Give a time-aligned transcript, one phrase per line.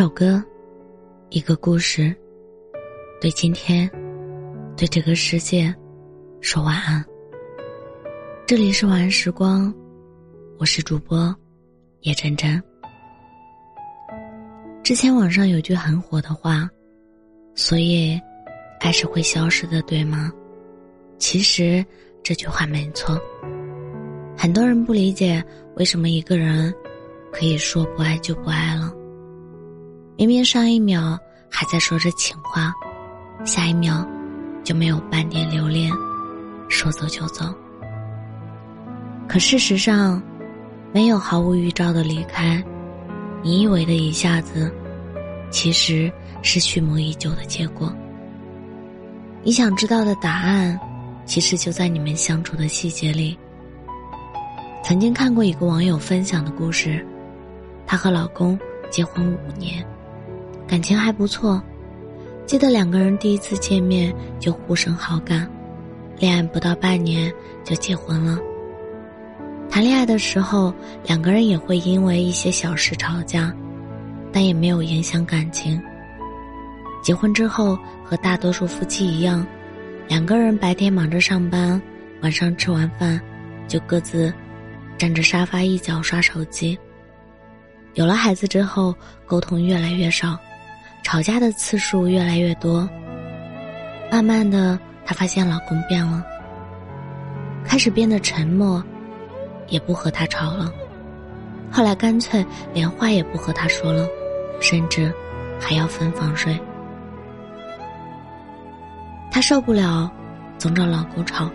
[0.00, 0.42] 首歌，
[1.28, 2.16] 一个故事，
[3.20, 3.86] 对今天，
[4.74, 5.74] 对这个世界，
[6.40, 7.04] 说晚安。
[8.46, 9.70] 这里是晚安时光，
[10.58, 11.36] 我是主播
[12.00, 12.58] 叶真真。
[14.82, 16.66] 之前网上有句很火的话，
[17.54, 18.18] 所以，
[18.80, 20.32] 爱是会消失的，对吗？
[21.18, 21.84] 其实
[22.22, 23.20] 这句话没错。
[24.34, 25.44] 很多人不理解
[25.76, 26.72] 为什么一个人
[27.30, 28.94] 可以说不爱就不爱了。
[30.20, 31.18] 明明上一秒
[31.50, 32.74] 还在说着情话，
[33.42, 34.06] 下一秒
[34.62, 35.90] 就没有半点留恋，
[36.68, 37.46] 说走就走。
[39.26, 40.22] 可事实上，
[40.92, 42.62] 没有毫无预兆的离开，
[43.42, 44.70] 你以为的一下子，
[45.50, 46.12] 其实
[46.42, 47.90] 是蓄谋已久的结果。
[49.42, 50.78] 你想知道的答案，
[51.24, 53.38] 其实就在你们相处的细节里。
[54.84, 57.02] 曾经看过一个网友分享的故事，
[57.86, 58.58] 她和老公
[58.90, 59.82] 结婚五年。
[60.70, 61.60] 感情还不错，
[62.46, 65.50] 记得两个人第一次见面就互生好感，
[66.16, 67.28] 恋爱不到半年
[67.64, 68.38] 就结婚了。
[69.68, 70.72] 谈恋爱的时候，
[71.04, 73.52] 两个人也会因为一些小事吵架，
[74.30, 75.82] 但也没有影响感情。
[77.02, 79.44] 结婚之后，和大多数夫妻一样，
[80.06, 81.82] 两个人白天忙着上班，
[82.22, 83.20] 晚上吃完饭
[83.66, 84.32] 就各自
[84.96, 86.78] 占着沙发一角刷手机。
[87.94, 88.94] 有了孩子之后，
[89.26, 90.38] 沟通越来越少。
[91.10, 92.88] 吵架的次数越来越多，
[94.12, 96.24] 慢慢的，她发现老公变了，
[97.64, 98.80] 开始变得沉默，
[99.66, 100.72] 也不和她吵了，
[101.68, 104.06] 后来干脆连话也不和她说了，
[104.60, 105.12] 甚至
[105.60, 106.56] 还要分房睡。
[109.32, 110.08] 她受不了，
[110.58, 111.50] 总找老公吵，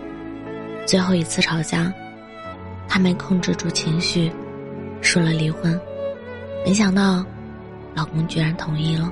[0.84, 1.90] 最后一次吵架，
[2.86, 4.30] 她没控制住情绪，
[5.00, 5.80] 说了离婚，
[6.62, 7.24] 没想到，
[7.94, 9.10] 老公居然同意了。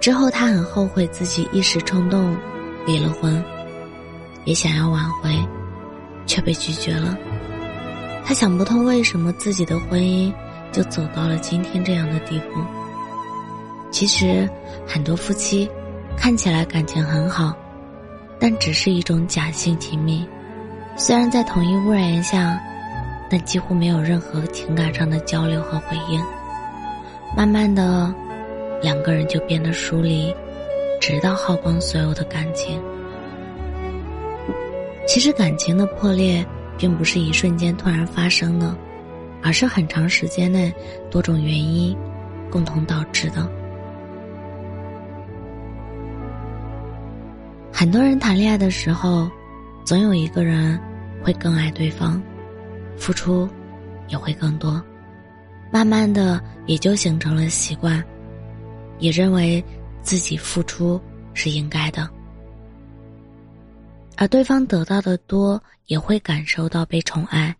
[0.00, 2.36] 之后，他很后悔自己一时冲动
[2.86, 3.42] 离了婚，
[4.44, 5.30] 也想要挽回，
[6.24, 7.16] 却被拒绝了。
[8.24, 10.32] 他想不通为什么自己的婚姻
[10.70, 12.60] 就走到了今天这样的地步。
[13.90, 14.48] 其实，
[14.86, 15.68] 很多夫妻
[16.16, 17.54] 看起来感情很好，
[18.38, 20.26] 但只是一种假性亲密。
[20.94, 22.60] 虽然在同一屋檐下，
[23.28, 26.22] 但几乎没有任何情感上的交流和回应。
[27.36, 28.14] 慢慢的。
[28.80, 30.34] 两个人就变得疏离，
[31.00, 32.80] 直到耗光所有的感情。
[35.06, 36.44] 其实感情的破裂
[36.76, 38.76] 并不是一瞬间突然发生的，
[39.42, 40.72] 而是很长时间内
[41.10, 41.96] 多种原因
[42.50, 43.50] 共同导致的。
[47.72, 49.30] 很多人谈恋爱的时候，
[49.84, 50.78] 总有一个人
[51.22, 52.20] 会更爱对方，
[52.96, 53.48] 付出
[54.08, 54.82] 也会更多，
[55.70, 58.04] 慢慢的也就形成了习惯。
[58.98, 59.62] 也认为
[60.02, 61.00] 自己付出
[61.34, 62.08] 是应该的，
[64.16, 67.54] 而对方得到的多，也会感受到被宠爱。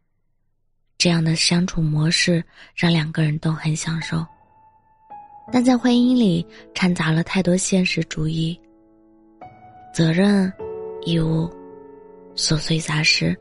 [0.97, 2.43] 这样的相处模式
[2.75, 4.27] 让两个人都很享受，
[5.53, 6.45] 但在婚姻里
[6.75, 8.61] 掺杂了太多现实主义、
[9.95, 10.53] 责任、
[11.03, 11.49] 义务、
[12.35, 13.37] 琐碎杂事，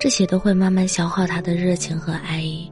[0.00, 2.68] 这些都会慢慢消耗他的热情和爱意。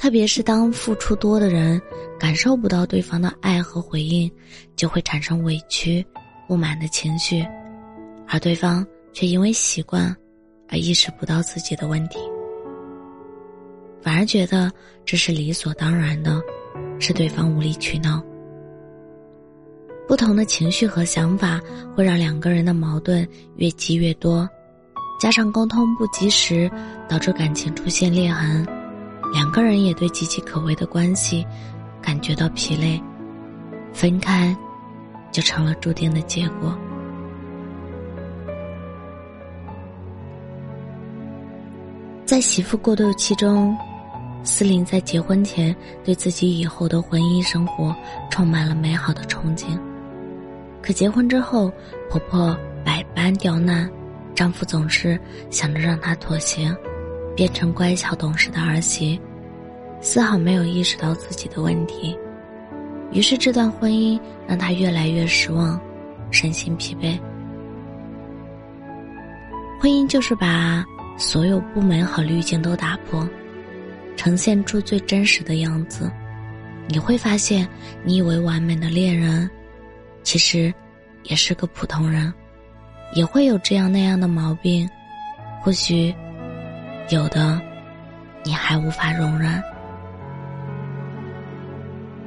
[0.00, 1.78] 特别是当付出多的人
[2.18, 4.32] 感受不到对方的爱和回应，
[4.74, 6.02] 就会产生委屈、
[6.48, 7.46] 不满的情绪，
[8.26, 10.16] 而对方却因为习惯
[10.70, 12.18] 而意识不到自己的问题，
[14.00, 14.72] 反而觉得
[15.04, 16.40] 这是理所当然的，
[16.98, 18.24] 是对方无理取闹。
[20.08, 21.60] 不同的情绪和想法
[21.94, 24.48] 会让两个人的矛盾越积越多，
[25.20, 26.70] 加上沟通不及时，
[27.06, 28.66] 导致感情出现裂痕。
[29.32, 31.46] 两个人也对岌岌可危的关系
[32.02, 33.00] 感觉到疲累，
[33.92, 34.56] 分开
[35.30, 36.76] 就成了注定的结果。
[42.24, 43.76] 在媳妇过渡期中，
[44.44, 45.74] 思琳在结婚前
[46.04, 47.94] 对自己以后的婚姻生活
[48.30, 49.78] 充满了美好的憧憬，
[50.80, 51.72] 可结婚之后，
[52.08, 53.90] 婆婆百般刁难，
[54.34, 56.72] 丈夫总是想着让她妥协。
[57.36, 59.20] 变成乖巧懂事的儿媳，
[60.00, 62.16] 丝毫没有意识到自己的问题，
[63.12, 65.80] 于是这段婚姻让他越来越失望，
[66.30, 67.18] 身心疲惫。
[69.80, 70.84] 婚姻就是把
[71.16, 73.26] 所有不美好滤镜都打破，
[74.16, 76.10] 呈现出最真实的样子。
[76.88, 77.66] 你会发现，
[78.04, 79.48] 你以为完美的恋人，
[80.22, 80.74] 其实
[81.22, 82.32] 也是个普通人，
[83.14, 84.88] 也会有这样那样的毛病，
[85.62, 86.14] 或许。
[87.10, 87.60] 有的，
[88.44, 89.62] 你还无法容忍。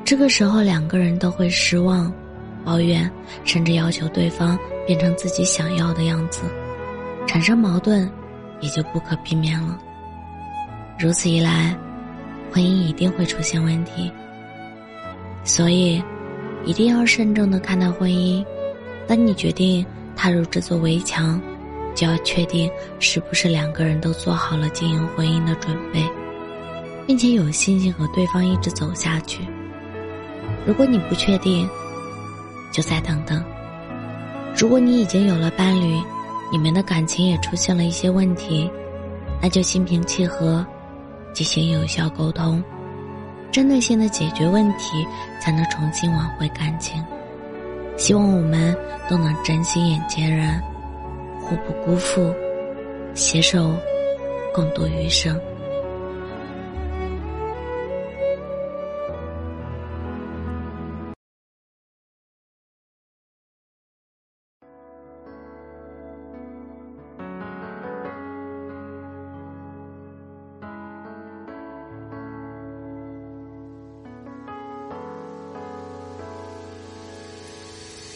[0.03, 2.11] 这个时候，两个人都会失望、
[2.65, 3.09] 抱怨，
[3.45, 6.43] 甚至要求对方变成自己想要的样子，
[7.25, 8.09] 产生矛盾，
[8.59, 9.79] 也就不可避免了。
[10.99, 11.75] 如此一来，
[12.51, 14.11] 婚姻一定会出现问题。
[15.45, 16.03] 所以，
[16.65, 18.45] 一定要慎重的看待婚姻。
[19.07, 21.41] 当你决定踏入这座围墙，
[21.95, 22.69] 就要确定
[22.99, 26.03] 是不是两个人都做好了经营婚姻的准备，
[27.05, 29.47] 并且有信心和对方一直走下去。
[30.65, 31.69] 如果你不确定，
[32.71, 33.43] 就再等等。
[34.55, 36.01] 如果你已经有了伴侣，
[36.51, 38.69] 你们的感情也出现了一些问题，
[39.41, 40.65] 那就心平气和，
[41.33, 42.63] 进行有效沟通，
[43.51, 45.05] 针对性的解决问题，
[45.41, 47.03] 才能重新挽回感情。
[47.97, 48.75] 希望我们
[49.09, 50.61] 都能珍惜眼前人，
[51.43, 52.33] 互不辜负，
[53.13, 53.75] 携手
[54.53, 55.39] 共度余生。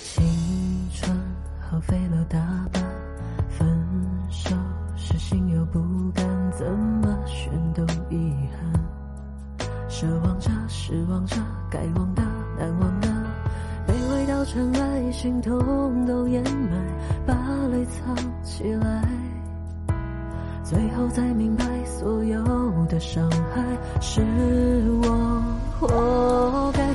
[0.09, 1.15] 青春
[1.59, 2.39] 耗费了大
[2.73, 2.81] 半，
[5.09, 5.79] 是心有不
[6.13, 8.73] 甘，怎么选都遗憾。
[9.87, 11.37] 奢望着，失望着，
[11.71, 12.21] 该忘的，
[12.59, 13.07] 难忘的，
[13.87, 16.77] 卑微到尘埃，心痛都掩埋，
[17.25, 17.33] 把
[17.71, 18.13] 泪藏
[18.43, 19.01] 起来，
[20.61, 22.43] 最后才明白，所有
[22.89, 23.63] 的伤害
[24.01, 24.21] 是
[25.03, 25.41] 我
[25.79, 26.86] 活该，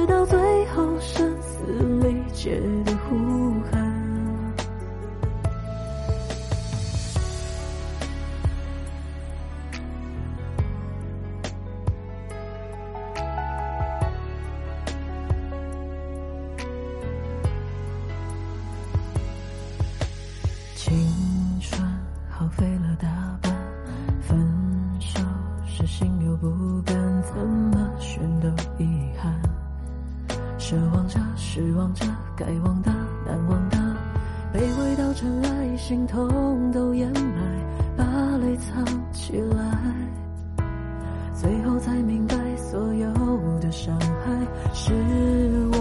[0.00, 0.38] 直到最
[0.68, 1.62] 后声嘶
[2.02, 3.29] 力竭的呼
[35.10, 37.42] 卑微到尘埃，心痛都掩埋，
[37.96, 38.04] 把
[38.38, 39.76] 泪藏起来，
[41.34, 43.12] 最后才明白，所有
[43.60, 44.92] 的伤害是
[45.72, 45.78] 我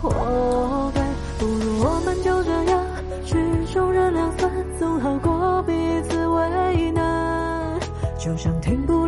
[0.00, 1.02] 活该。
[1.38, 2.80] 不如我们就这样。
[3.24, 3.36] 曲
[3.72, 5.72] 终人两散，总好过彼
[6.08, 7.80] 此为难。
[8.18, 9.01] 就像停不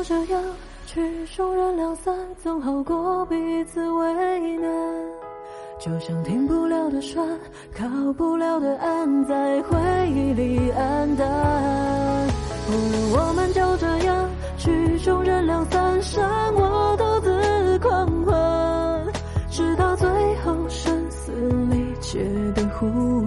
[0.00, 0.42] 就这样，
[0.86, 3.36] 曲终人两散，总好过彼
[3.66, 4.70] 此为难。
[5.78, 7.38] 就像停不了的船，
[7.76, 12.26] 靠不了的岸，在回忆里黯淡。
[12.66, 16.24] 不如我们就这样，曲终人两散，剩
[16.54, 19.06] 我独自狂欢，
[19.50, 21.30] 直到最后声嘶
[21.70, 22.24] 力竭
[22.54, 23.19] 的呼唤。